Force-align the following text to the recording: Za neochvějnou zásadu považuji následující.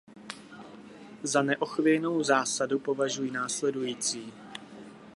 Za 1.23 1.41
neochvějnou 1.41 2.23
zásadu 2.23 2.79
považuji 2.79 3.31
následující. 3.31 4.33